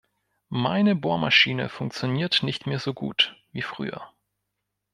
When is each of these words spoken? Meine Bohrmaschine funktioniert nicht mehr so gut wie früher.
Meine 0.49 0.95
Bohrmaschine 0.95 1.69
funktioniert 1.69 2.41
nicht 2.41 2.65
mehr 2.65 2.79
so 2.79 2.91
gut 2.91 3.35
wie 3.51 3.61
früher. 3.61 4.11